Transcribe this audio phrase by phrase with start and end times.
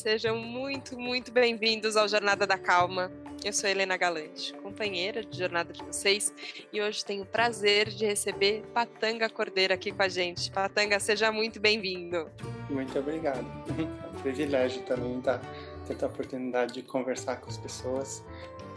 [0.00, 3.12] Sejam muito, muito bem-vindos ao Jornada da Calma.
[3.44, 6.32] Eu sou Helena Galante, companheira de jornada de vocês,
[6.72, 10.50] e hoje tenho o prazer de receber Patanga Cordeiro aqui com a gente.
[10.50, 12.30] Patanga, seja muito bem-vindo.
[12.70, 13.44] Muito obrigado.
[13.44, 15.38] É um privilégio também estar
[15.86, 18.24] ter a oportunidade de conversar com as pessoas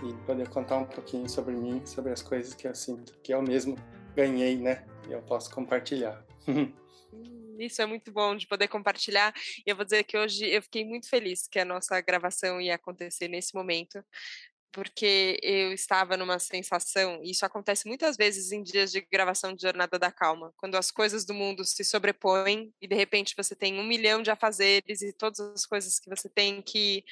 [0.06, 3.42] e poder contar um pouquinho sobre mim, sobre as coisas que eu sinto, que eu
[3.42, 3.78] mesmo
[4.14, 4.84] ganhei, né?
[5.08, 6.22] E eu posso compartilhar.
[7.60, 9.34] Isso é muito bom de poder compartilhar.
[9.66, 12.76] E eu vou dizer que hoje eu fiquei muito feliz que a nossa gravação ia
[12.76, 14.04] acontecer nesse momento,
[14.72, 19.62] porque eu estava numa sensação, e isso acontece muitas vezes em dias de gravação de
[19.62, 23.80] Jornada da Calma, quando as coisas do mundo se sobrepõem e de repente você tem
[23.80, 27.06] um milhão de afazeres e todas as coisas que você tem que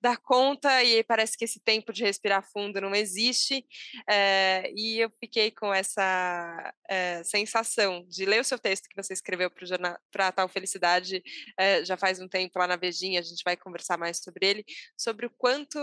[0.00, 3.64] dar conta e parece que esse tempo de respirar fundo não existe
[4.08, 9.12] é, e eu fiquei com essa é, sensação de ler o seu texto que você
[9.12, 9.50] escreveu
[10.10, 11.22] para Tal Felicidade
[11.58, 14.64] é, já faz um tempo lá na Vejinha, a gente vai conversar mais sobre ele,
[14.96, 15.78] sobre o quanto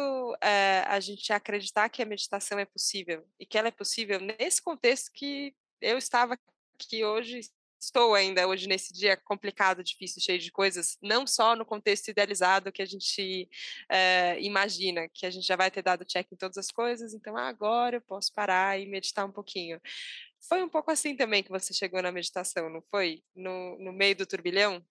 [0.87, 5.11] a gente acreditar que a meditação é possível e que ela é possível nesse contexto
[5.13, 6.37] que eu estava
[6.75, 7.41] aqui hoje
[7.85, 12.71] estou ainda hoje nesse dia complicado, difícil, cheio de coisas, não só no contexto idealizado
[12.71, 13.47] que a gente
[13.89, 17.37] é, imagina, que a gente já vai ter dado check em todas as coisas, então
[17.37, 19.79] agora eu posso parar e meditar um pouquinho.
[20.47, 23.23] Foi um pouco assim também que você chegou na meditação, não foi?
[23.35, 24.83] No, no meio do turbilhão?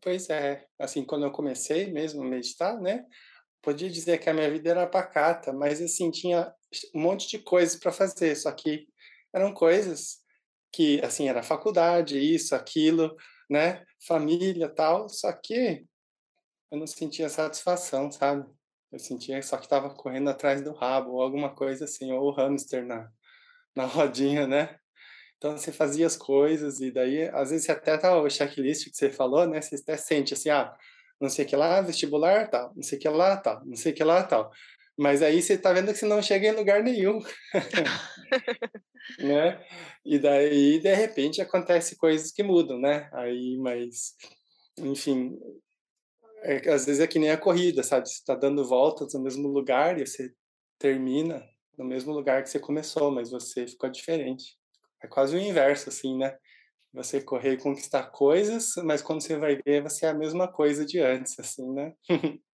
[0.00, 3.04] Pois é, assim, quando eu comecei mesmo a meditar, né,
[3.60, 6.52] podia dizer que a minha vida era pacata, mas assim, tinha
[6.94, 8.86] um monte de coisas para fazer, só que
[9.32, 10.26] eram coisas
[10.72, 13.16] que assim era faculdade, isso, aquilo,
[13.50, 15.84] né, família, tal, só que
[16.70, 18.46] eu não sentia satisfação, sabe?
[18.92, 22.32] Eu sentia só que estava correndo atrás do rabo ou alguma coisa assim, ou o
[22.32, 23.10] hamster na
[23.76, 24.78] na rodinha, né?
[25.36, 29.10] Então você fazia as coisas e daí às vezes até tá o checklist que você
[29.10, 29.60] falou, né?
[29.60, 30.74] Você até sente assim, ah,
[31.20, 34.22] não sei que lá, vestibular, tal, não sei que lá, tal, não sei que lá,
[34.24, 34.52] tal.
[34.98, 37.20] Mas aí você está vendo que você não chega em lugar nenhum.
[39.20, 39.64] né?
[40.04, 43.08] E daí, de repente, acontece coisas que mudam, né?
[43.12, 44.14] Aí, mas,
[44.76, 45.38] enfim,
[46.42, 48.08] é, às vezes é que nem a corrida, sabe?
[48.08, 50.32] Você está dando voltas no mesmo lugar e você
[50.80, 51.44] termina
[51.78, 54.56] no mesmo lugar que você começou, mas você ficou diferente.
[55.00, 56.36] É quase o inverso, assim, né?
[56.92, 60.84] Você correr e conquistar coisas, mas quando você vai ver, você é a mesma coisa
[60.84, 61.92] de antes, assim, né?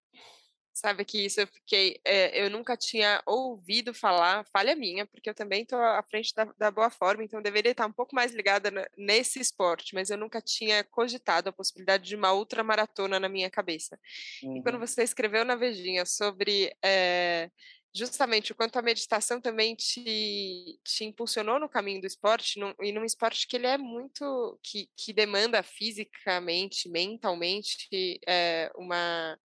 [0.74, 2.00] Sabe que isso eu fiquei.
[2.04, 6.46] É, eu nunca tinha ouvido falar, falha minha, porque eu também estou à frente da,
[6.58, 10.18] da, boa forma, então eu deveria estar um pouco mais ligada nesse esporte, mas eu
[10.18, 13.96] nunca tinha cogitado a possibilidade de uma ultramaratona na minha cabeça.
[14.42, 14.56] Uhum.
[14.56, 14.80] E quando uhum.
[14.80, 16.76] você escreveu na Vejinha sobre.
[16.84, 17.48] É,
[17.96, 22.90] justamente o quanto a meditação também te, te impulsionou no caminho do esporte, num, e
[22.90, 24.58] num esporte que ele é muito.
[24.60, 29.38] que, que demanda fisicamente, mentalmente, é, uma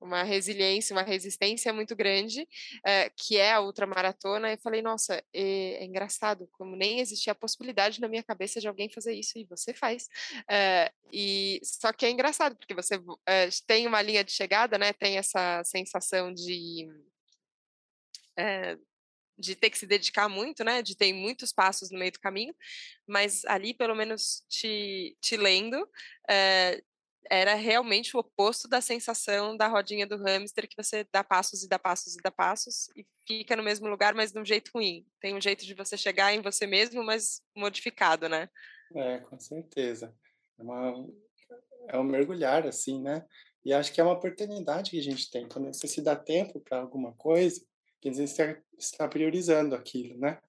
[0.00, 2.48] uma resiliência, uma resistência muito grande,
[2.84, 7.36] é, que é a ultramaratona, e falei, nossa, é, é, engraçado, como nem existia a
[7.36, 10.08] possibilidade na minha cabeça de alguém fazer isso, e você faz.
[10.48, 14.92] É, e Só que é engraçado, porque você é, tem uma linha de chegada, né,
[14.92, 16.88] tem essa sensação de...
[19.36, 22.54] de ter que se dedicar muito, né, de ter muitos passos no meio do caminho,
[23.06, 25.88] mas ali, pelo menos te, te lendo,
[27.30, 31.68] era realmente o oposto da sensação da rodinha do hamster, que você dá passos e
[31.68, 35.06] dá passos e dá passos e fica no mesmo lugar, mas de um jeito ruim.
[35.20, 38.48] Tem um jeito de você chegar em você mesmo, mas modificado, né?
[38.94, 40.14] É, com certeza.
[40.58, 41.08] É, uma,
[41.88, 43.24] é um mergulhar, assim, né?
[43.64, 45.48] E acho que é uma oportunidade que a gente tem.
[45.48, 47.60] Quando você se dá tempo para alguma coisa,
[48.00, 50.40] quer dizer, você está priorizando aquilo, né?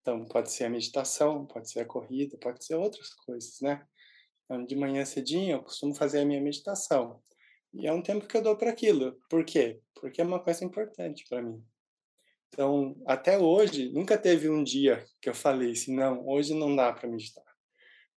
[0.00, 3.86] Então, pode ser a meditação, pode ser a corrida, pode ser outras coisas, né?
[4.48, 7.20] Então, de manhã cedinho, eu costumo fazer a minha meditação.
[7.74, 9.20] E é um tempo que eu dou para aquilo.
[9.28, 9.78] Por quê?
[9.94, 11.62] Porque é uma coisa importante para mim.
[12.48, 16.90] Então, até hoje, nunca teve um dia que eu falei assim, não, hoje não dá
[16.90, 17.44] para meditar.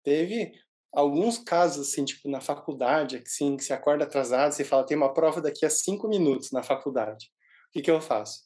[0.02, 0.52] Teve
[0.90, 5.12] alguns casos, assim, tipo na faculdade, assim, que você acorda atrasado, você fala, tem uma
[5.12, 7.26] prova daqui a cinco minutos na faculdade.
[7.68, 8.44] O que, que eu faço?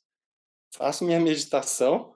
[0.74, 2.12] Faço minha meditação,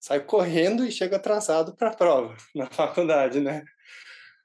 [0.00, 3.62] saio correndo e chego atrasado para a prova na faculdade, né?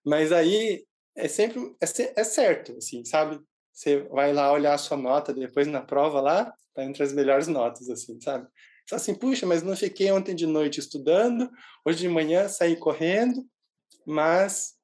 [0.06, 0.86] Mas aí
[1.16, 3.40] é sempre é, é certo, assim, sabe?
[3.74, 7.48] Você vai lá olhar a sua nota depois na prova lá, tá entre as melhores
[7.48, 8.48] notas, assim, sabe?
[8.88, 11.50] Só assim, puxa, mas não fiquei ontem de noite estudando,
[11.84, 13.44] hoje de manhã saí correndo,
[14.06, 14.76] mas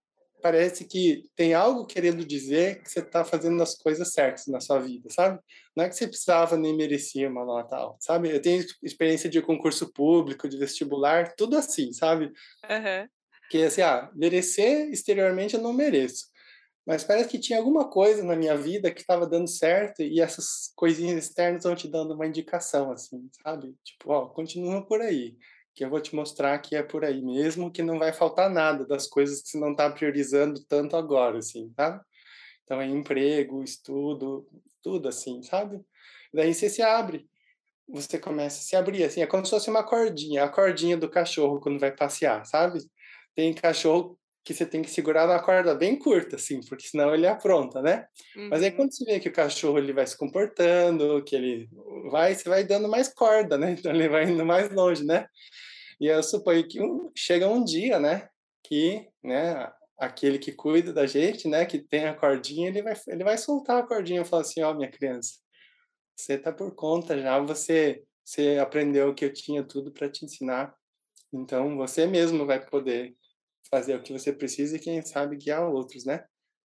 [0.41, 4.79] parece que tem algo querendo dizer que você está fazendo as coisas certas na sua
[4.79, 5.39] vida, sabe?
[5.75, 8.31] Não é que você precisava nem merecia uma nota alta, sabe?
[8.31, 12.25] Eu tenho experiência de concurso público, de vestibular, tudo assim, sabe?
[12.67, 13.07] Uhum.
[13.51, 16.27] Que assim, ah, merecer exteriormente eu não mereço.
[16.85, 20.71] Mas parece que tinha alguma coisa na minha vida que estava dando certo e essas
[20.73, 23.75] coisinhas externas vão te dando uma indicação, assim, sabe?
[23.83, 25.35] Tipo, ó, continua por aí,
[25.75, 28.85] que eu vou te mostrar que é por aí mesmo, que não vai faltar nada
[28.87, 32.01] das coisas que você não está priorizando tanto agora, assim, tá?
[32.63, 34.47] Então é emprego, estudo,
[34.81, 35.81] tudo assim, sabe?
[36.33, 37.27] Daí você se abre,
[37.85, 41.09] você começa a se abrir, assim, é como se fosse uma cordinha, a cordinha do
[41.09, 42.79] cachorro quando vai passear, sabe?
[43.35, 47.27] Tem cachorro que você tem que segurar na corda bem curta, assim, porque senão ele
[47.27, 48.07] apronta, né?
[48.35, 48.49] Uhum.
[48.49, 48.75] Mas aí uhum.
[48.75, 51.69] quando você vê que o cachorro ele vai se comportando, que ele
[52.09, 53.71] vai, você vai dando mais corda, né?
[53.79, 55.27] Então ele vai indo mais longe, né?
[56.01, 58.27] E eu suponho que um, chega um dia, né,
[58.63, 63.23] que, né, aquele que cuida da gente, né, que tem a cordinha, ele vai, ele
[63.23, 65.33] vai soltar a cordinha e falar assim, ó, oh, minha criança,
[66.15, 70.73] você tá por conta já, você, você aprendeu que eu tinha tudo para te ensinar,
[71.31, 73.15] então você mesmo vai poder
[73.71, 76.25] fazer o que você precisa e quem sabe guiar outros, né?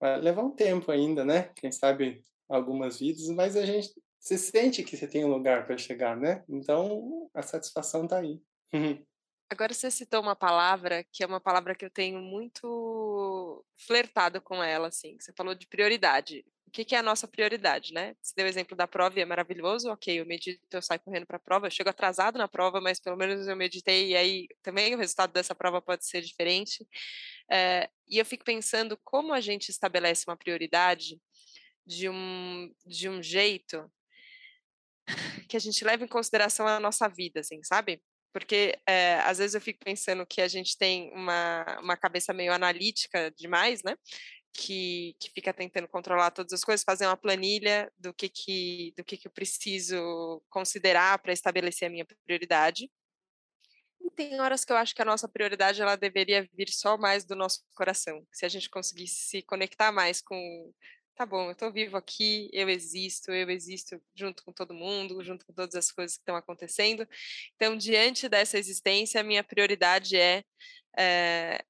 [0.01, 1.51] Vai levar um tempo ainda, né?
[1.57, 5.77] Quem sabe algumas vidas, mas a gente se sente que você tem um lugar para
[5.77, 6.45] chegar, né?
[6.49, 8.41] Então a satisfação está aí.
[9.51, 14.63] Agora você citou uma palavra que é uma palavra que eu tenho muito flertado com
[14.63, 15.17] ela, assim.
[15.21, 16.45] Você falou de prioridade
[16.75, 18.17] que, que é a nossa prioridade, né?
[18.21, 21.25] Você deu o exemplo da prova e é maravilhoso, ok, eu medito, eu saio correndo
[21.25, 24.49] para a prova, eu chego atrasado na prova, mas pelo menos eu meditei e aí
[24.61, 26.85] também o resultado dessa prova pode ser diferente.
[27.49, 31.21] É, e eu fico pensando como a gente estabelece uma prioridade
[31.87, 33.89] de um, de um jeito
[35.49, 38.03] que a gente leva em consideração a nossa vida, assim, sabe?
[38.35, 42.53] Porque é, às vezes eu fico pensando que a gente tem uma, uma cabeça meio
[42.53, 43.97] analítica demais, né?
[44.55, 49.05] que, que fica tentando controlar todas as coisas, fazer uma planilha do que, que, do
[49.05, 52.89] que, que eu preciso considerar para estabelecer a minha prioridade.
[54.01, 57.25] E tem horas que eu acho que a nossa prioridade ela deveria vir só mais
[57.25, 58.25] do nosso coração.
[58.33, 60.73] Se a gente conseguisse se conectar mais com,
[61.15, 65.47] tá bom, eu estou vivo aqui, eu existo, eu existo junto com todo mundo, junto
[65.47, 67.07] com todas as coisas que estão acontecendo.
[67.57, 70.45] Então, diante dessa existência, a minha prioridade é,
[70.97, 71.65] é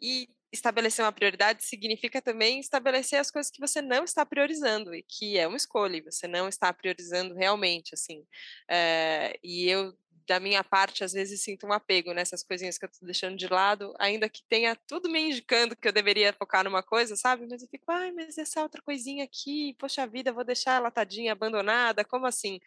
[0.00, 5.02] e estabelecer uma prioridade significa também estabelecer as coisas que você não está priorizando e
[5.02, 8.24] que é uma escolha, você não está priorizando realmente, assim.
[8.68, 9.94] É, e eu,
[10.30, 13.48] da minha parte, às vezes sinto um apego nessas coisinhas que eu estou deixando de
[13.48, 17.48] lado, ainda que tenha tudo me indicando que eu deveria focar numa coisa, sabe?
[17.50, 21.32] Mas eu fico, ai, mas essa outra coisinha aqui, poxa vida, vou deixar ela tadinha,
[21.32, 22.60] abandonada, como assim?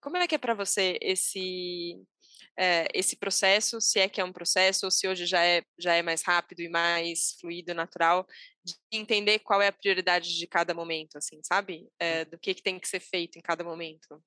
[0.00, 2.02] Como é que é para você esse
[2.58, 5.94] é, esse processo, se é que é um processo, ou se hoje já é, já
[5.94, 8.26] é mais rápido e mais fluido, natural,
[8.64, 11.90] de entender qual é a prioridade de cada momento, assim, sabe?
[11.98, 14.22] É, do que, que tem que ser feito em cada momento.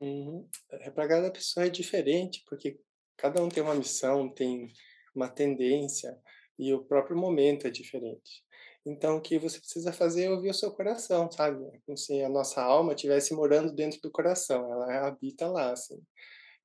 [0.00, 0.48] Uhum.
[0.70, 2.78] É, para cada pessoa é diferente, porque
[3.16, 4.68] cada um tem uma missão, tem
[5.14, 6.18] uma tendência,
[6.58, 8.44] e o próprio momento é diferente.
[8.86, 11.58] Então, o que você precisa fazer é ouvir o seu coração, sabe?
[11.86, 15.98] Como se a nossa alma estivesse morando dentro do coração, ela habita lá, assim.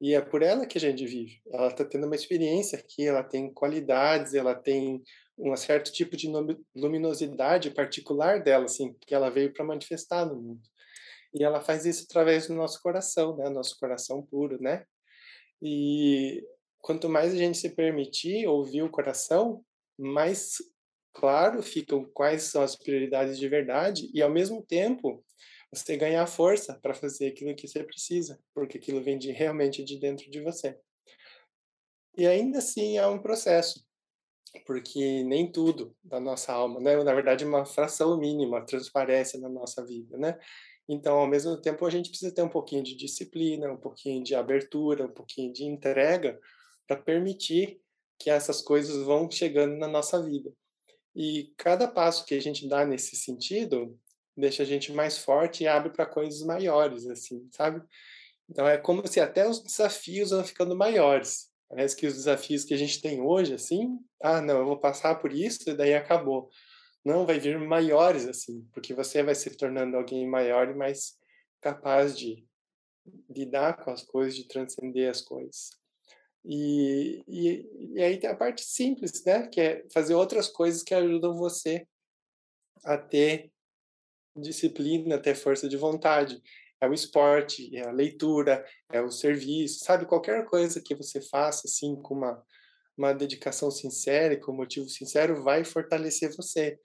[0.01, 1.41] E é por ela que a gente vive.
[1.51, 5.01] Ela está tendo uma experiência aqui, ela tem qualidades, ela tem
[5.37, 6.29] um certo tipo de
[6.75, 10.61] luminosidade particular dela, assim, que ela veio para manifestar no mundo.
[11.33, 13.49] E ela faz isso através do nosso coração, né?
[13.49, 14.85] Nosso coração puro, né?
[15.61, 16.43] E
[16.79, 19.63] quanto mais a gente se permitir ouvir o coração,
[19.97, 20.57] mais
[21.13, 25.23] claro ficam quais são as prioridades de verdade e ao mesmo tempo
[25.71, 29.99] você ganhar força para fazer aquilo que você precisa, porque aquilo vem de, realmente de
[29.99, 30.79] dentro de você.
[32.17, 33.85] E ainda assim é um processo,
[34.65, 39.85] porque nem tudo da nossa alma, né, na verdade uma fração mínima transparece na nossa
[39.85, 40.39] vida, né?
[40.91, 44.33] Então, ao mesmo tempo, a gente precisa ter um pouquinho de disciplina, um pouquinho de
[44.33, 46.39] abertura, um pouquinho de entrega
[46.87, 47.79] para permitir
[48.17, 50.51] que essas coisas vão chegando na nossa vida.
[51.15, 53.95] E cada passo que a gente dá nesse sentido
[54.35, 57.81] deixa a gente mais forte e abre para coisas maiores, assim, sabe?
[58.49, 61.49] Então é como se até os desafios vão ficando maiores.
[61.69, 65.15] Parece que os desafios que a gente tem hoje, assim, ah, não, eu vou passar
[65.15, 66.49] por isso e daí acabou.
[67.03, 71.17] Não, vai vir maiores, assim, porque você vai se tornando alguém maior e mais
[71.61, 72.45] capaz de
[73.29, 75.79] lidar com as coisas, de transcender as coisas.
[76.45, 79.47] E, e, e aí tem a parte simples, né?
[79.47, 81.87] Que é fazer outras coisas que ajudam você
[82.83, 83.51] a ter
[84.35, 86.41] disciplina, ter força de vontade.
[86.81, 90.05] É o esporte, é a leitura, é o serviço, sabe?
[90.05, 92.41] Qualquer coisa que você faça, assim, com uma,
[92.97, 96.79] uma dedicação sincera e com motivo sincero, vai fortalecer você.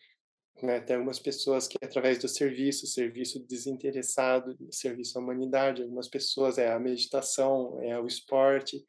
[0.64, 0.80] Né?
[0.80, 6.72] Tem algumas pessoas que, através do serviço, serviço desinteressado, serviço à humanidade, algumas pessoas é
[6.72, 8.82] a meditação, é o esporte.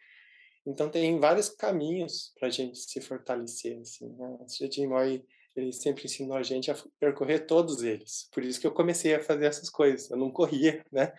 [0.65, 3.77] Então, tem vários caminhos para a gente se fortalecer.
[3.81, 4.37] Assim, né?
[4.41, 5.23] A Jim Moy
[5.55, 8.27] ele sempre ensinou a gente a percorrer todos eles.
[8.33, 10.09] Por isso que eu comecei a fazer essas coisas.
[10.09, 11.13] Eu não corria, né?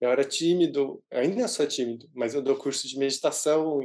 [0.00, 3.80] Eu era tímido, ainda sou tímido, mas eu dou curso de meditação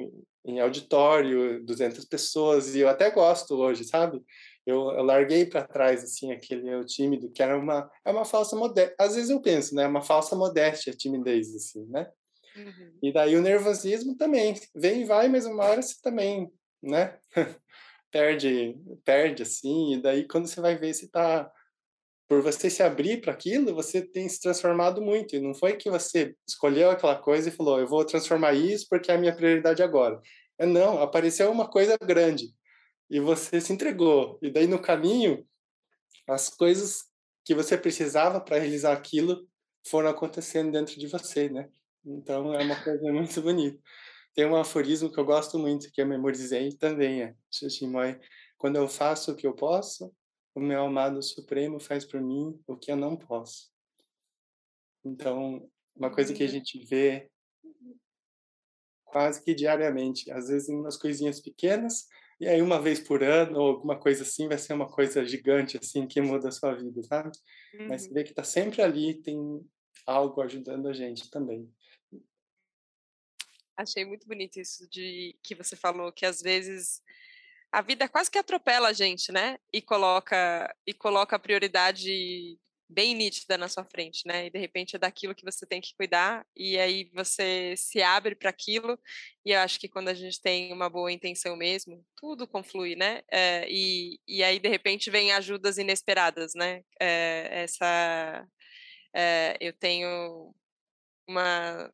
[0.46, 4.22] em auditório, 200 pessoas, e eu até gosto hoje, sabe?
[4.66, 8.56] Eu, eu larguei para trás, assim, aquele eu tímido, que era uma, é uma falsa
[8.56, 8.96] modéstia.
[9.00, 9.84] Às vezes eu penso, né?
[9.84, 12.10] É uma falsa modéstia, a timidez, assim, né?
[12.56, 12.98] Uhum.
[13.04, 17.20] E daí o nervosismo também vem e vai, mas uma hora você também, né?
[18.12, 21.52] perde, perde assim, e daí quando você vai ver se tá
[22.28, 25.36] por você se abrir para aquilo, você tem se transformado muito.
[25.36, 29.12] E não foi que você escolheu aquela coisa e falou, eu vou transformar isso porque
[29.12, 30.20] é a minha prioridade agora.
[30.58, 32.48] É não, apareceu uma coisa grande
[33.10, 34.38] e você se entregou.
[34.42, 35.48] E daí no caminho,
[36.28, 37.06] as coisas
[37.44, 39.48] que você precisava para realizar aquilo
[39.88, 41.70] foram acontecendo dentro de você, né?
[42.04, 43.80] Então é uma coisa muito bonita.
[44.34, 48.20] Tem um aforismo que eu gosto muito, que eu memorizei também, é Shishimoy.
[48.58, 50.14] Quando eu faço o que eu posso,
[50.54, 53.70] o meu amado supremo faz por mim o que eu não posso.
[55.06, 56.52] Então, uma coisa que a uhum.
[56.52, 57.30] gente vê
[59.06, 62.08] quase que diariamente, às vezes em umas coisinhas pequenas,
[62.40, 65.78] e aí uma vez por ano ou alguma coisa assim vai ser uma coisa gigante
[65.78, 67.32] assim que muda a sua vida, sabe?
[67.74, 67.88] Uhum.
[67.88, 69.38] Mas você vê que está sempre ali, tem
[70.06, 71.72] algo ajudando a gente também.
[73.78, 77.02] Achei muito bonito isso de que você falou que às vezes
[77.72, 79.58] a vida quase que atropela a gente, né?
[79.72, 82.58] E coloca e coloca a prioridade
[82.90, 84.48] bem nítida na sua frente, né?
[84.48, 88.36] E de repente é daquilo que você tem que cuidar e aí você se abre
[88.36, 89.00] para aquilo.
[89.46, 93.22] E eu acho que quando a gente tem uma boa intenção mesmo, tudo conflui, né?
[93.32, 96.82] É, e, e aí de repente vem ajudas inesperadas, né?
[97.00, 98.48] É, essa
[99.16, 100.54] é, eu tenho
[101.28, 101.92] uma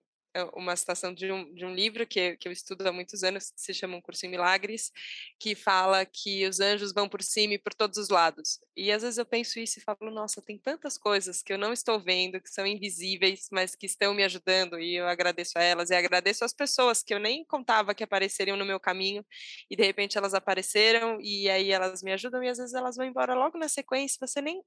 [0.54, 3.62] uma citação de um, de um livro que, que eu estudo há muitos anos, que
[3.62, 4.92] se chama Um Curso em Milagres,
[5.40, 8.60] que fala que os anjos vão por cima e por todos os lados.
[8.76, 11.74] E às vezes eu penso isso e falo, nossa, tem tantas coisas que eu não
[11.74, 15.90] estou vendo, que são invisíveis, mas que estão me ajudando, e eu agradeço a elas,
[15.90, 19.26] e agradeço às pessoas que eu nem contava que apareceriam no meu caminho,
[19.70, 23.06] e de repente elas apareceram, e aí elas me ajudam, e às vezes elas vão
[23.06, 24.64] embora logo na sequência, você nem...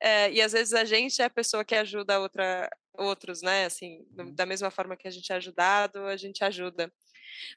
[0.00, 3.64] É, e às vezes a gente é a pessoa que ajuda a outra, outros, né?
[3.64, 4.34] Assim, uhum.
[4.34, 6.92] da mesma forma que a gente é ajudado, a gente ajuda.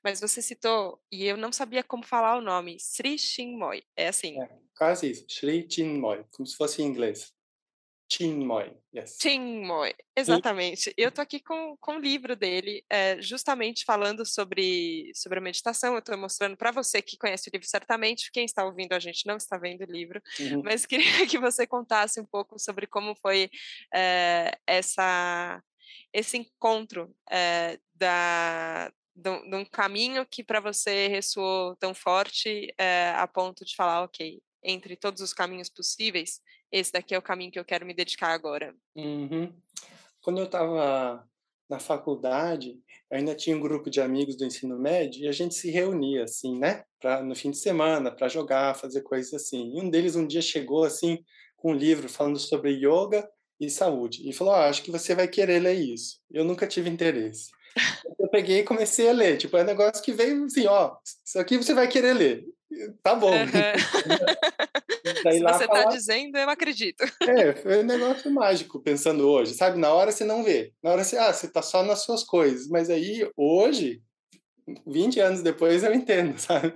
[0.03, 3.83] Mas você citou, e eu não sabia como falar o nome, Sri Chinmoy.
[3.95, 4.41] É assim.
[4.41, 7.34] É, quase isso, Sri Chinmoy, como se fosse em inglês.
[8.11, 9.17] Chinmoy, yes.
[9.19, 10.93] Chinmoy, exatamente.
[10.95, 15.93] Eu tô aqui com, com o livro dele, é, justamente falando sobre, sobre a meditação.
[15.93, 19.25] Eu estou mostrando para você que conhece o livro certamente, quem está ouvindo a gente
[19.25, 20.61] não está vendo o livro, uhum.
[20.63, 23.49] mas queria que você contasse um pouco sobre como foi
[23.93, 25.61] é, essa,
[26.13, 32.71] esse encontro é, da, de um caminho que para você ressoou tão forte
[33.15, 36.41] a ponto de falar, ok, entre todos os caminhos possíveis,
[36.75, 38.75] esse daqui é o caminho que eu quero me dedicar agora.
[38.93, 39.49] Uhum.
[40.21, 41.25] Quando eu estava
[41.69, 42.77] na faculdade,
[43.09, 46.59] ainda tinha um grupo de amigos do ensino médio e a gente se reunia assim,
[46.59, 49.73] né, para no fim de semana, para jogar, fazer coisas assim.
[49.73, 51.23] E um deles um dia chegou assim
[51.55, 53.25] com um livro falando sobre yoga
[53.57, 56.19] e saúde e falou: ah, "Acho que você vai querer ler isso".
[56.29, 57.51] Eu nunca tive interesse.
[58.19, 61.39] Eu peguei e comecei a ler, tipo, é um negócio que veio assim, ó, isso
[61.39, 62.45] aqui você vai querer ler.
[63.01, 63.31] Tá bom.
[63.31, 63.45] Uhum.
[65.33, 65.85] Se você está falar...
[65.85, 67.03] dizendo, eu acredito.
[67.21, 69.79] É, foi um negócio mágico, pensando hoje, sabe?
[69.79, 70.73] Na hora você não vê.
[70.83, 72.67] Na hora você, ah, você tá só nas suas coisas.
[72.67, 74.01] Mas aí, hoje,
[74.87, 76.73] 20 anos depois, eu entendo, sabe?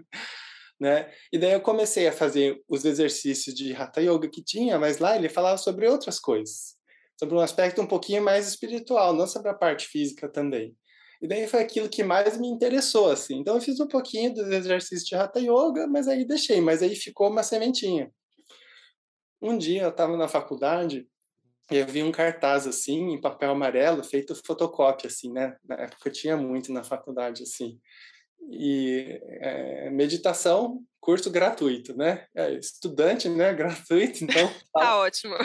[0.79, 1.11] Né?
[1.31, 5.15] E daí eu comecei a fazer os exercícios de Hatha Yoga que tinha, mas lá
[5.15, 6.77] ele falava sobre outras coisas.
[7.19, 10.73] Sobre um aspecto um pouquinho mais espiritual, não sobre a parte física também.
[11.21, 13.39] E daí foi aquilo que mais me interessou, assim.
[13.39, 16.95] Então eu fiz um pouquinho dos exercícios de Hatha Yoga, mas aí deixei, mas aí
[16.95, 18.09] ficou uma sementinha.
[19.41, 21.07] Um dia eu estava na faculdade
[21.71, 25.55] e eu vi um cartaz assim, em papel amarelo, feito fotocópia, assim, né?
[25.63, 27.79] Na época tinha muito na faculdade, assim.
[28.51, 32.25] E é, meditação, curso gratuito, né?
[32.35, 33.53] É, estudante, né?
[33.55, 34.49] Gratuito, então.
[34.73, 35.35] tá ótimo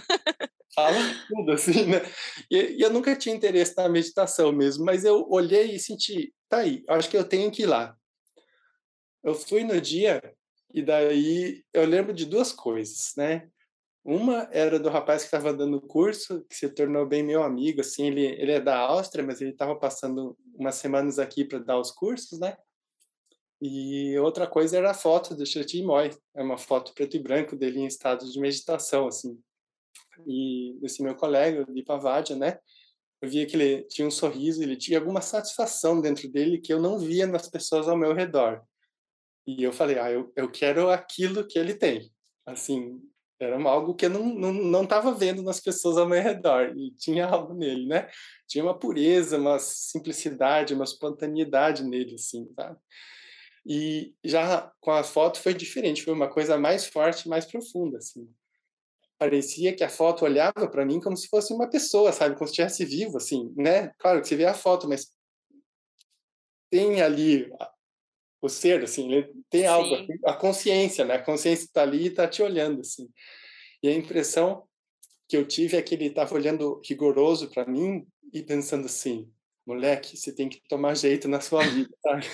[0.74, 0.98] fala
[1.28, 2.02] tudo, assim, né?
[2.50, 6.58] E, e, eu nunca tinha interesse na meditação mesmo, mas eu olhei e senti, tá
[6.58, 7.96] aí, acho que eu tenho que ir lá.
[9.22, 10.20] Eu fui no dia
[10.72, 13.48] e daí eu lembro de duas coisas, né?
[14.04, 18.08] Uma era do rapaz que estava dando curso, que se tornou bem meu amigo, assim,
[18.08, 21.90] ele, ele é da Áustria, mas ele estava passando umas semanas aqui para dar os
[21.90, 22.54] cursos, né?
[23.62, 27.56] E outra coisa era a foto do Shri Moy, é uma foto preto e branco
[27.56, 29.40] dele em estado de meditação, assim,
[30.26, 32.58] e desse meu colega, de Pavadia, né?
[33.22, 36.78] Eu via que ele tinha um sorriso, ele tinha alguma satisfação dentro dele que eu
[36.78, 38.62] não via nas pessoas ao meu redor.
[39.46, 42.12] E eu falei, ah, eu, eu quero aquilo que ele tem.
[42.44, 43.00] Assim,
[43.40, 46.92] era algo que eu não não não estava vendo nas pessoas ao meu redor, e
[46.92, 48.08] tinha algo nele, né.
[48.48, 52.78] Tinha uma pureza, uma simplicidade, uma espontaneidade nele, assim, sabe.
[53.66, 58.28] E já com a foto foi diferente, foi uma coisa mais forte, mais profunda, assim.
[59.18, 62.52] Parecia que a foto olhava para mim como se fosse uma pessoa, sabe, como se
[62.52, 63.90] estivesse vivo, assim, né.
[63.98, 65.08] Claro que você vê a foto, mas
[66.70, 67.50] tem ali
[68.44, 70.24] o ser, assim, ele tem algo, Sim.
[70.26, 73.08] a consciência, né, a consciência está ali e está te olhando, assim.
[73.82, 74.64] E a impressão
[75.28, 79.30] que eu tive é que ele estava olhando rigoroso para mim e pensando assim:
[79.66, 82.26] "Moleque, você tem que tomar jeito na sua vida", sabe.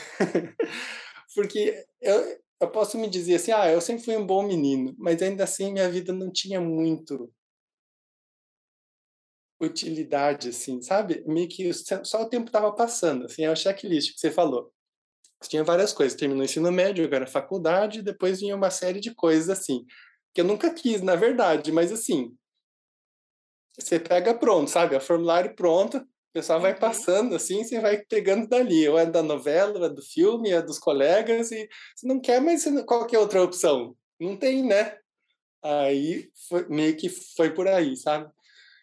[1.35, 5.23] Porque eu eu posso me dizer assim: "Ah, eu sempre fui um bom menino", mas
[5.23, 7.33] ainda assim minha vida não tinha muito
[9.61, 11.23] utilidade, assim, sabe.
[11.26, 11.71] Meio que
[12.05, 14.73] só o tempo estava passando, assim, é o checklist que você falou.
[15.49, 19.49] Tinha várias coisas, terminou o ensino médio, agora faculdade, depois vinha uma série de coisas,
[19.51, 19.85] assim,
[20.35, 22.35] que eu nunca quis, na verdade, mas assim
[23.79, 26.79] você pega pronto, sabe, é o formulário pronto, o pessoal vai Uhum.
[26.79, 30.63] passando, assim, você vai pegando dali, ou é da novela, ou é do filme, é
[30.63, 33.97] dos colegas e você não quer, mas não qual que é outra opção?
[34.21, 34.99] Não tem, né.
[35.65, 38.31] Aí foi meio que foi por aí, sabe.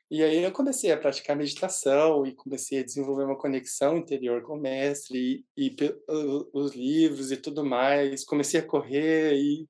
[0.10, 4.54] E aí eu comecei a praticar meditação e comecei a desenvolver uma conexão interior com
[4.54, 5.76] o mestre e e
[6.54, 9.68] os livros e tudo mais, comecei a correr e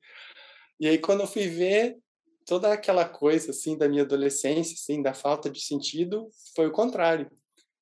[0.80, 1.98] e aí quando eu fui ver,
[2.46, 7.30] toda aquela coisa, assim, da minha adolescência, assim, da falta de sentido, foi o contrário.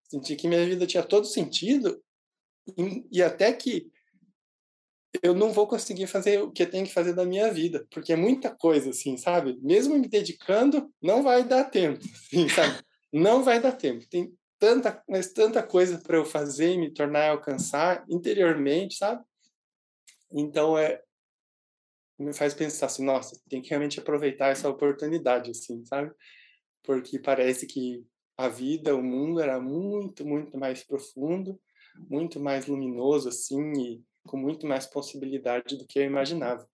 [0.09, 2.01] Senti que minha vida tinha todo sentido,
[2.77, 3.91] e e até que
[5.23, 8.13] eu não vou conseguir fazer o que eu tenho que fazer da minha vida, porque
[8.13, 9.57] é muita coisa, assim, sabe.
[9.61, 12.79] Mesmo me dedicando, não vai dar tempo, assim, sabe.
[13.13, 14.05] Não vai dar tempo.
[14.09, 19.23] Tem tanta, mas tanta coisa para eu fazer e me tornar e alcançar interiormente, sabe.
[20.31, 21.01] Então, eh
[22.19, 26.11] me faz pensar assim: "Nossa, tem que realmente aproveitar essa oportunidade", assim, sabe.
[26.83, 28.05] Porque parece que
[28.37, 31.59] a vida, o mundo era muito, muito mais profundo,
[32.09, 36.67] muito mais luminoso, assim, e com muito mais possibilidade do que eu imaginava.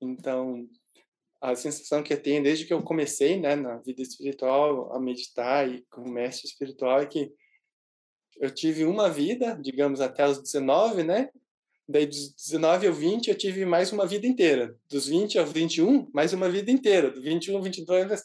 [0.00, 0.68] Então,
[1.40, 5.68] a sensação que eu tenho desde que eu comecei, né, na vida espiritual, a meditar
[5.68, 7.32] e como mestre espiritual, é que
[8.38, 11.30] eu tive uma vida, digamos, até os 19, né,
[11.88, 16.10] daí dos 19 ao 20 eu tive mais uma vida inteira, dos 20 aos 21,
[16.12, 18.24] mais uma vida inteira, do 21 ao 22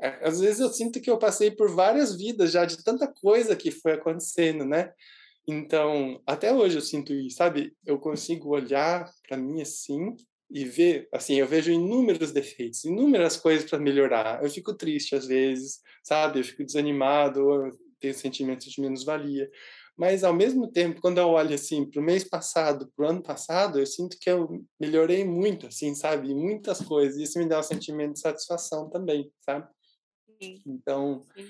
[0.00, 3.56] eh, às vezes eu sinto que eu passei por várias vidas já, de tanta coisa
[3.56, 4.92] que foi acontecendo, né.
[5.46, 7.76] Então, até hoje eu sinto isso, sabe.
[7.84, 10.16] Eu consigo olhar para mim, assim,
[10.50, 14.42] e ver, assim, eu vejo inúmeros defeitos, inúmeras coisas para melhorar.
[14.42, 19.50] Eu fico triste às vezes, sabe, eu fico desanimado, eu tenho sentimentos de menos-valia.
[19.96, 23.22] Mas ao mesmo tempo, quando eu olho, assim, para o mês passado, para o ano
[23.22, 27.60] passado, eu sinto que eu melhorei muito, assim, sabe, muitas coisas, e isso me dá
[27.60, 29.68] um sentimento de satisfação também, sabe.
[30.66, 31.48] Então sim.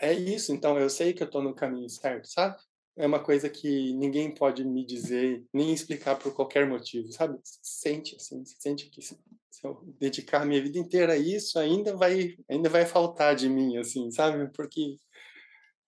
[0.00, 2.56] É isso, então eu sei que eu estou no caminho certo, sabe.
[2.96, 7.38] É uma coisa que ninguém pode me dizer, nem explicar por qualquer motivo, sabe.
[7.44, 9.16] Sente, assim, sente que se
[9.64, 14.10] eu dedicar minha vida inteira a isso, ainda vai ainda vai faltar de mim, assim,
[14.10, 14.96] sabe, porque,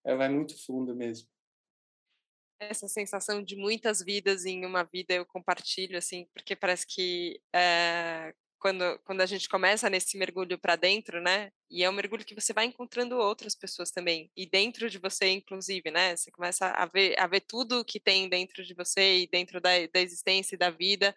[0.04, 1.28] eh, vai muito fundo mesmo.
[2.60, 8.32] Essa sensação de muitas vidas em uma vida eu compartilho, assim, porque parece que, eh,
[8.62, 12.34] quando quando a gente começa nesse mergulho para dentro, né, e é um mergulho que
[12.36, 16.86] você vai encontrando outras pessoas também, e dentro de você inclusive, né, você começa a
[16.86, 20.58] ver a ver tudo que tem dentro de você e dentro da da existência e
[20.58, 21.14] da vida,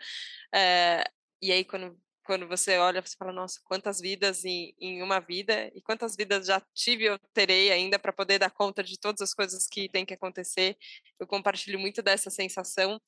[0.56, 1.04] eh,
[1.42, 5.72] e aí quando quando você olha, você fala: "Nossa, quantas vidas em em uma vida,
[5.76, 9.34] e quantas vidas já tive ou terei ainda para poder dar conta de todas as
[9.34, 10.78] coisas que têm que acontecer".
[11.20, 13.02] Eu compartilho muito dessa sensação,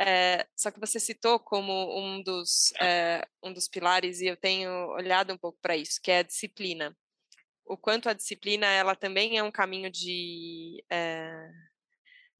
[0.00, 4.70] eh, só que você citou como um dos, eh, um dos pilares e eu tenho
[4.94, 6.96] olhado um pouco para isso, que é a disciplina.
[7.66, 11.50] O quanto a disciplina ela também é um caminho de, eh,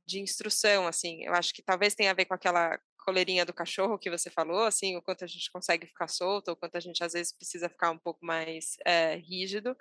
[0.07, 3.99] de instrução, assim, eu acho que talvez tenha a ver com aquela coleirinha do cachorro
[3.99, 7.05] que você falou, assim, o quanto a gente consegue ficar solto, o quanto a gente
[7.05, 9.77] às vezes precisa ficar um pouco mais, eh, rígido.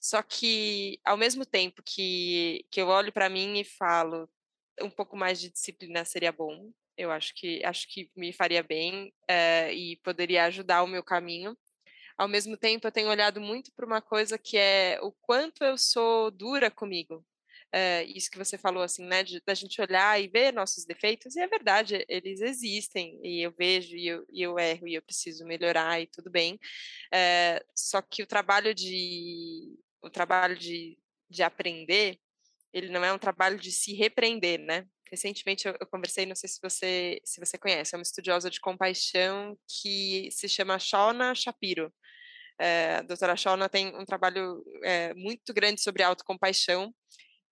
[0.00, 4.28] Só que ao mesmo tempo que que eu olho para mim e falo:
[4.82, 9.12] "Um pouco mais de disciplina seria bom", eu acho que acho que me faria bem,
[9.28, 11.56] eh, e poderia ajudar o meu caminho.
[12.18, 15.78] Ao mesmo tempo eu tenho olhado muito para uma coisa que é o quanto eu
[15.78, 17.24] sou dura comigo.
[17.76, 21.34] Eh, isso que você falou, assim, né, de da gente olhar e ver nossos defeitos,
[21.34, 25.02] e é verdade, eles existem, e eu vejo e eu e eu erro e eu
[25.02, 26.56] preciso melhorar e tudo bem.
[27.12, 30.96] Eh, só que o trabalho de o trabalho de
[31.28, 32.18] de aprender,
[32.72, 34.86] ele não é um trabalho de se repreender, né.
[35.10, 38.60] recentemente eu, eu, conversei, não sei se você se você conhece, é uma estudiosa de
[38.60, 41.92] compaixão que se chama Shauna Shapiro.
[42.58, 46.94] É, a doutora Shauna tem um trabalho é, muito grande sobre autocompaixão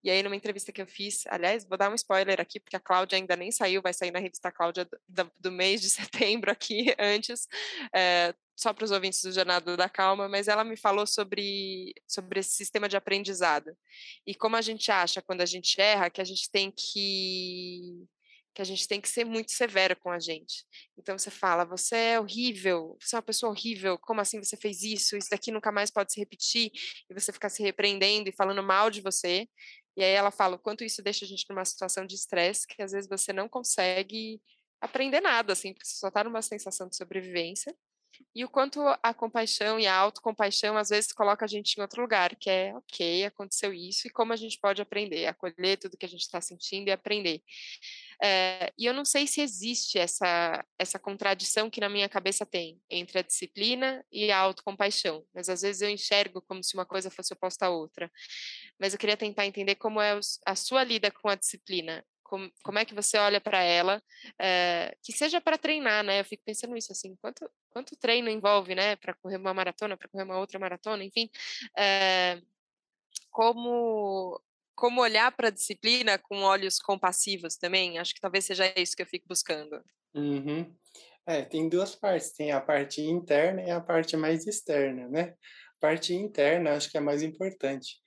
[0.03, 2.81] e aí, numa entrevista que eu fiz, aliás, vou dar um spoiler aqui, porque a
[2.81, 5.91] Cláudia ainda nem saiu, vai sair na revista Cláudia do, do mês de
[6.31, 7.47] setembro aqui, antes,
[7.95, 12.41] é, só para os ouvintes do Jornada da Calma, mas ela me falou sobre, sobre
[12.41, 13.77] esse sistema de aprendizado.
[14.27, 18.07] E como a gente acha, quando a gente erra, que a gente tem que
[18.55, 20.65] que a gente tem que ser muito severo com a gente.
[20.97, 24.83] Então você fala, você é horrível, você é uma pessoa horrível, como assim você fez
[24.83, 25.17] isso?
[25.17, 26.71] Isso daqui nunca mais pode se repetir,
[27.09, 29.49] e você ficar se repreendendo e falando mal de você.
[29.97, 32.83] E aí ela fala o quanto isso deixa a gente numa situação de estresse que
[32.83, 34.41] às vezes você não consegue
[34.81, 37.75] aprender nada, assim, porque você só está numa sensação de sobrevivência.
[38.35, 42.03] E o quanto a compaixão e a autocompaixão às vezes coloca a gente em outro
[42.03, 46.07] lugar, que é, ok, aconteceu isso, e como a gente pode aprender, acolher tudo que
[46.07, 47.43] a gente está sentindo e aprender.
[48.23, 52.81] É, e eu não sei se existe essa, essa contradição que na minha cabeça tem
[52.89, 57.11] entre a disciplina e a autocompaixão, mas às vezes eu enxergo como se uma coisa
[57.11, 58.11] fosse oposta à outra.
[58.79, 62.05] Mas eu queria tentar entender como é a sua lida com a disciplina.
[62.33, 64.03] Como, como é que você olha para ela,
[64.41, 66.21] é, que seja para treinar, né?
[66.21, 68.97] Eu fico pensando isso assim, quanto, quanto treino envolve, né?
[68.97, 71.29] Para correr uma maratona, para correr uma outra maratona, enfim.
[71.77, 72.41] É,
[73.31, 74.41] como
[74.75, 77.99] como olhar para a disciplina com olhos compassivos também?
[77.99, 79.85] Acho que talvez seja isso que eu fico buscando.
[80.15, 80.75] Uhum.
[81.27, 85.35] É, tem duas partes, tem a parte interna e a parte mais externa, né?
[85.77, 87.99] A parte interna acho que é mais importante,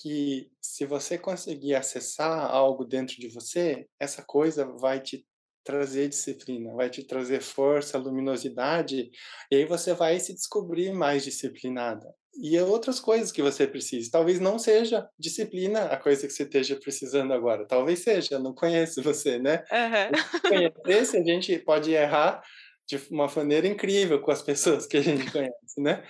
[0.00, 5.26] que se você conseguir acessar algo dentro de você, essa coisa vai te
[5.64, 9.10] trazer disciplina, vai te trazer força, luminosidade,
[9.50, 14.10] e aí você vai se descobrir mais disciplinada e outras coisas que você precisa.
[14.10, 17.66] Talvez não seja disciplina a coisa que você esteja precisando agora.
[17.66, 19.64] Talvez seja, não conheço você, né?
[19.70, 20.70] Uhum.
[20.82, 22.42] Conhecer, a gente pode errar
[22.88, 26.02] de uma maneira incrível com as pessoas que a gente conhece, né?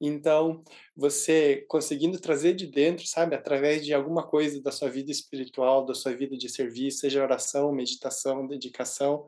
[0.00, 0.64] Então,
[0.96, 5.94] você conseguindo trazer de dentro, sabe, através de alguma coisa da sua vida espiritual, da
[5.94, 9.26] sua vida de serviço, seja oração, meditação, dedicação,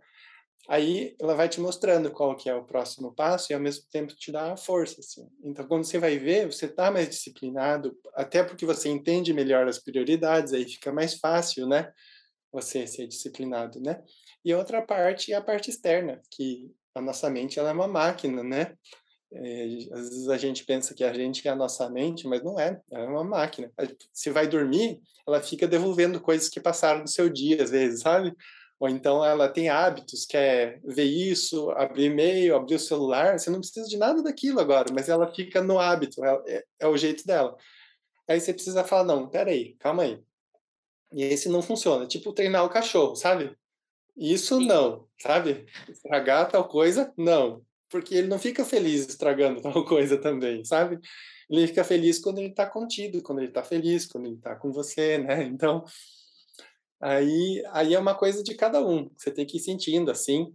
[0.68, 4.14] aí ela vai te mostrando qual que é o próximo passo e ao mesmo tempo
[4.14, 5.28] te dá força assim.
[5.44, 9.78] Então quando você vai ver, você está mais disciplinado, até porque você entende melhor as
[9.78, 11.92] prioridades, aí fica mais fácil, né?
[12.52, 14.02] Você ser disciplinado, né?
[14.44, 18.42] E outra parte é a parte externa, que a nossa mente ela é uma máquina,
[18.42, 18.76] né?
[19.34, 22.58] É, às vezes a gente pensa que a gente é a nossa mente, mas não
[22.58, 23.70] é, é uma máquina.
[24.12, 28.34] Se vai dormir, ela fica devolvendo coisas que passaram no seu dia, às vezes, sabe?
[28.82, 33.60] ou então ela tem hábitos, quer ver isso, abrir e-mail, abrir o celular, você não
[33.60, 37.24] precisa de nada daquilo agora, mas ela fica no hábito, é, é, é o jeito
[37.24, 37.56] dela.
[38.28, 40.20] Aí você precisa falar, não, peraí, calma aí.
[41.12, 43.56] E esse não funciona, tipo treinar o cachorro, sabe?
[44.16, 45.64] Isso não, sabe?
[45.88, 47.64] Estragar tal coisa, não.
[47.92, 50.98] Porque ele não fica feliz estragando tal coisa também, sabe?
[51.48, 54.72] Ele fica feliz quando ele está contido, quando ele está feliz, quando ele está com
[54.72, 55.44] você, né?
[55.44, 55.84] Então,
[57.02, 59.10] Aí, aí é uma coisa de cada um.
[59.16, 60.54] Você tem que ir sentindo assim,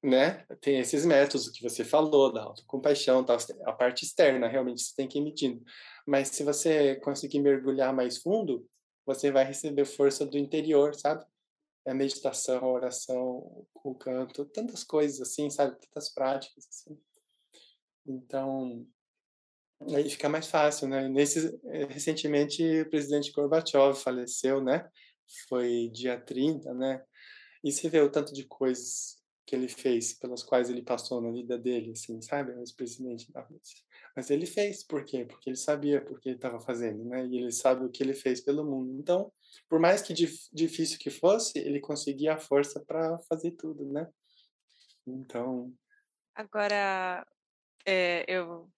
[0.00, 0.46] né?
[0.60, 5.08] Tem esses métodos que você falou, da autocompaixão, tal, a parte externa, realmente você tem
[5.08, 5.60] que ir medindo.
[6.06, 8.64] Mas se você conseguir mergulhar mais fundo,
[9.04, 11.24] você vai receber força do interior, sabe?
[11.84, 15.76] A meditação, a oração, o canto, tantas coisas assim, sabe?
[15.80, 16.96] Tantas práticas assim.
[18.06, 18.86] Então,
[19.94, 21.08] aí fica mais fácil, né?
[21.08, 24.88] Nesse, eh, recentemente, o presidente Gorbachev faleceu, né?
[25.48, 27.02] foi dia 30, né?
[27.64, 31.30] E você vê o tanto de coisas que ele fez, pelas quais ele passou na
[31.30, 32.52] vida dele, assim, sabe?
[32.52, 33.78] O presidente da Rússia.
[34.14, 35.24] Mas ele fez, por quê?
[35.24, 37.26] Porque ele sabia por que ele estava fazendo, né?
[37.26, 39.00] E ele sabe o que ele fez pelo mundo.
[39.00, 39.32] Então,
[39.68, 44.06] por mais que dif difícil que fosse, ele conseguia a força para fazer tudo, né?
[45.06, 45.72] Então.
[46.34, 47.26] Agora,
[47.86, 48.70] é, eu,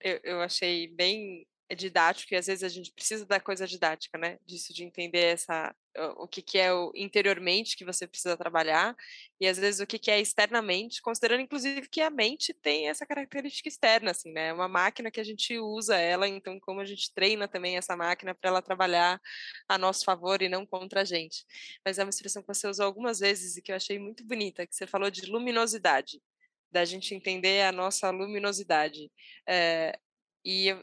[0.00, 4.16] eu, eu achei bem é didático e às vezes a gente precisa da coisa didática,
[4.16, 4.38] né?
[4.46, 5.74] Disso de entender essa
[6.16, 8.94] o que, que é o interiormente que você precisa trabalhar
[9.40, 13.04] e às vezes o que, que é externamente, considerando inclusive que a mente tem essa
[13.04, 14.48] característica externa, assim, né?
[14.48, 17.96] É uma máquina que a gente usa ela, então como a gente treina também essa
[17.96, 19.20] máquina para ela trabalhar
[19.68, 21.44] a nosso favor e não contra a gente.
[21.84, 24.66] Mas é uma expressão que você usou algumas vezes e que eu achei muito bonita,
[24.66, 26.22] que você falou de luminosidade,
[26.70, 29.10] da gente entender a nossa luminosidade.
[29.46, 29.98] É,
[30.44, 30.74] e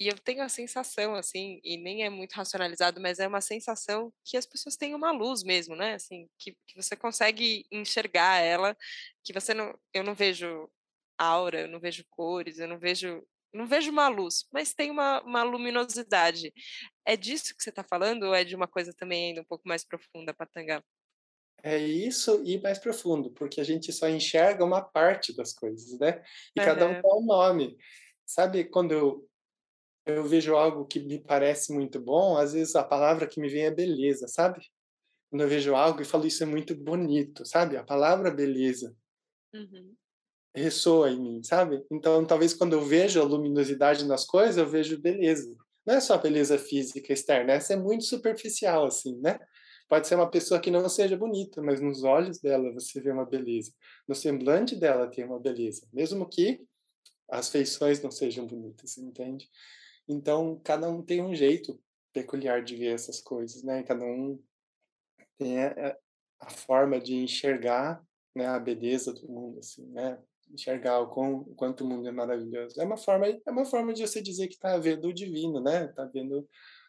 [0.00, 4.10] e eu tenho a sensação, assim, e nem é muito racionalizado, mas é uma sensação
[4.24, 5.94] que as pessoas têm uma luz mesmo, né?
[5.94, 8.74] Assim, que, que você consegue enxergar ela,
[9.22, 9.78] que você não.
[9.92, 10.70] Eu não vejo
[11.18, 15.20] aura, eu não vejo cores, eu não vejo não vejo uma luz, mas tem uma,
[15.22, 16.52] uma luminosidade.
[17.04, 19.66] É disso que você está falando ou é de uma coisa também ainda um pouco
[19.66, 20.82] mais profunda, Patanga?
[21.62, 26.22] É isso e mais profundo, porque a gente só enxerga uma parte das coisas, né?
[26.56, 26.66] E uhum.
[26.66, 27.76] cada um tem um nome.
[28.24, 29.28] Sabe, quando eu,
[30.10, 33.64] eu vejo algo que me parece muito bom, às vezes a palavra que me vem
[33.64, 34.60] é beleza, sabe?
[35.30, 37.76] Quando eu vejo algo e falo isso é muito bonito, sabe?
[37.76, 38.94] A palavra beleza.
[39.54, 39.94] Uhum
[40.54, 41.84] ressoa em mim, sabe?
[41.90, 45.54] Então, talvez quando eu vejo a luminosidade nas coisas, eu vejo beleza.
[45.86, 49.38] Não é só beleza física externa, essa é muito superficial, assim, né?
[49.88, 53.26] Pode ser uma pessoa que não seja bonita, mas nos olhos dela você vê uma
[53.26, 53.72] beleza.
[54.06, 56.60] No semblante dela tem uma beleza, mesmo que
[57.28, 59.48] as feições não sejam bonitas, entende?
[60.10, 61.80] Então, cada um tem um jeito
[62.12, 63.82] peculiar de ver essas coisas, né?
[63.84, 64.42] Cada um
[65.38, 65.96] tem a,
[66.40, 68.02] a forma de enxergar
[68.34, 70.18] né, a beleza do mundo, assim, né?
[70.52, 72.80] enxergar o, quão, o quanto o mundo é maravilhoso.
[72.80, 75.84] É uma forma, é uma forma de você dizer que está vendo o divino, né?
[75.84, 76.44] Está vendo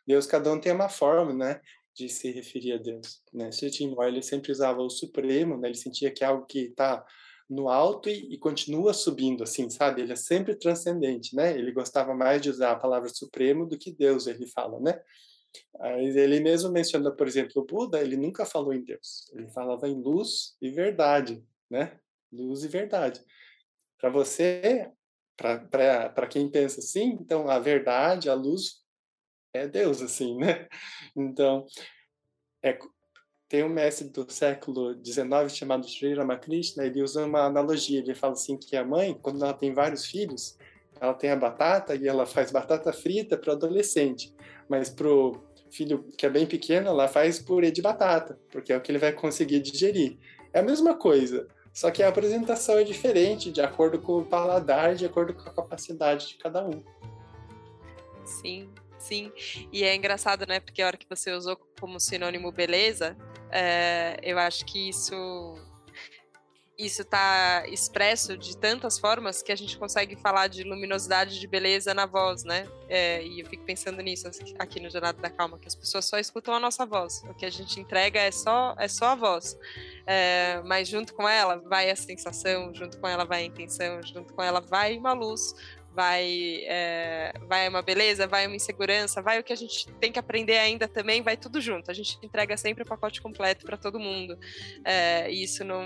[0.05, 0.25] Deus.
[0.25, 1.61] Cada um tem uma forma, né?
[1.95, 3.21] De se referir a Deus.
[3.31, 3.49] Né?
[3.49, 5.67] Tim ele sempre usava o supremo, né?
[5.67, 7.05] Ele sentia que é algo que está
[7.51, 10.01] no alto e, e, continua subindo, assim, sabe?
[10.01, 11.55] Ele é sempre transcendente, né?
[11.57, 15.01] Ele gostava mais de usar a palavra supremo do que Deus, ele fala, né?
[16.15, 19.29] ele mesmo menciona, por exemplo, o Buda, ele nunca falou em Deus.
[19.33, 21.99] Ele falava em luz e verdade, né?
[22.31, 23.21] Luz e verdade.
[23.99, 24.89] Para você,
[25.35, 28.81] para quem pensa assim, então a verdade, a luz
[29.53, 30.69] é Deus, assim, né?
[31.13, 31.65] Então,
[32.63, 32.79] é,
[33.51, 38.31] tem um mestre do século XIX chamado Sri Ramakrishna, ele usa uma analogia, ele fala
[38.31, 40.57] assim que a mãe, quando ela tem vários filhos,
[41.01, 44.33] ela tem a batata e ela faz batata frita para o adolescente,
[44.69, 45.35] mas para o
[45.69, 48.99] filho que é bem pequeno, ela faz purê de batata, porque é o que ele
[48.99, 50.17] vai conseguir digerir.
[50.53, 51.45] É a mesma coisa.
[51.73, 55.53] Só que a apresentação é diferente, de acordo com o paladar, de acordo com a
[55.53, 56.81] capacidade de cada um.
[58.23, 59.29] Sim, sim.
[59.73, 60.61] E é engraçado, né?
[60.61, 63.17] Porque a hora que você usou como sinônimo beleza,
[63.51, 65.13] é, eu acho que isso
[66.81, 71.93] isso está expresso de tantas formas que a gente consegue falar de luminosidade, de beleza
[71.93, 72.67] na voz, né?
[72.89, 76.17] É, e eu fico pensando nisso aqui no Jornada da Calma, que as pessoas só
[76.17, 77.23] escutam a nossa voz.
[77.29, 79.55] O que a gente entrega é só, é só a voz.
[80.07, 84.33] É, mas junto com ela vai a sensação, junto com ela vai a intenção, junto
[84.33, 85.53] com ela vai uma luz,
[85.93, 90.19] vai é, vai uma beleza, vai uma insegurança, vai o que a gente tem que
[90.19, 91.91] aprender ainda também, vai tudo junto.
[91.91, 94.37] A gente entrega sempre o pacote completo para todo mundo.
[94.83, 95.81] É, e isso não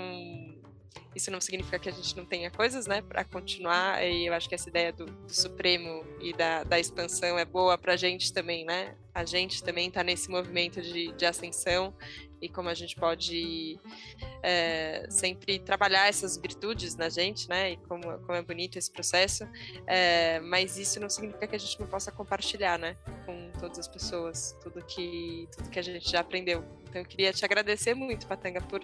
[1.14, 4.04] isso não significa que a gente não tenha coisas, né, para continuar.
[4.04, 7.78] E eu acho que essa ideia do, do Supremo e da, da expansão é boa
[7.78, 8.94] para a gente também, né?
[9.14, 11.94] A gente também está nesse movimento de, de ascensão
[12.40, 13.78] e como a gente pode
[14.42, 17.72] é, sempre trabalhar essas virtudes na gente, né?
[17.72, 19.48] E como, como é bonito esse processo.
[19.86, 22.96] É, mas isso não significa que a gente não possa compartilhar, né?
[23.24, 26.64] Com todas as pessoas, tudo que, tudo que a gente já aprendeu.
[26.96, 28.80] Então eu queria te agradecer muito, Patanga, por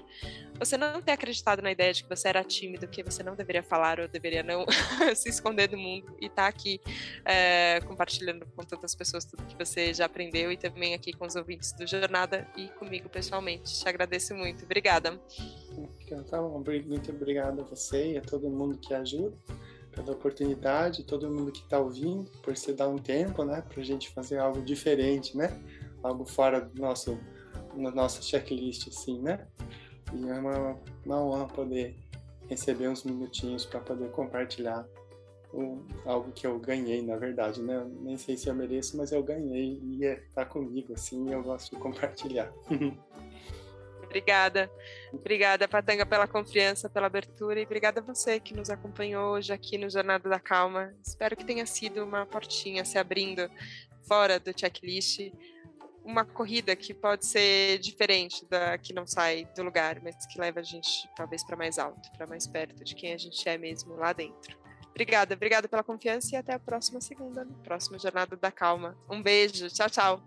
[0.58, 3.62] você não ter acreditado na ideia de que você era tímido, que você não deveria
[3.62, 4.66] falar ou deveria não
[5.16, 6.78] se esconder do mundo e estar tá aqui
[7.24, 11.34] é, compartilhando com tantas pessoas tudo que você já aprendeu e também aqui com os
[11.36, 13.80] ouvintes do Jornada e comigo pessoalmente.
[13.80, 14.62] Te agradeço muito.
[14.64, 15.18] Obrigada.
[16.10, 19.34] Então, muito obrigado a você e a todo mundo que ajuda
[19.90, 23.84] pela oportunidade, todo mundo que está ouvindo, por se dar um tempo, né, para a
[23.84, 25.50] gente fazer algo diferente, né,
[26.02, 27.18] algo fora do nosso
[27.74, 29.46] na nossa checklist, assim, né?
[30.14, 31.96] E é uma, uma honra poder
[32.48, 34.86] receber uns minutinhos para poder compartilhar
[36.06, 37.84] algo que eu ganhei, na verdade, né?
[38.00, 41.80] Nem sei se eu mereço, mas eu ganhei e está comigo, assim, eu gosto de
[41.80, 42.52] compartilhar.
[44.02, 44.70] Obrigada.
[45.10, 49.78] Obrigada, Patanga, pela confiança, pela abertura e obrigada a você que nos acompanhou hoje aqui
[49.78, 50.92] no Jornada da Calma.
[51.02, 53.50] Espero que tenha sido uma portinha se abrindo
[54.06, 55.32] fora do checklist
[56.04, 60.60] uma corrida que pode ser diferente da que não sai do lugar, mas que leva
[60.60, 63.94] a gente talvez para mais alto, para mais perto de quem a gente é mesmo
[63.96, 64.60] lá dentro.
[64.90, 68.96] Obrigada, obrigada pela confiança e até a próxima segunda, no próximo Jornada da Calma.
[69.08, 69.88] Um beijo, tchau.
[69.88, 70.22] tchau.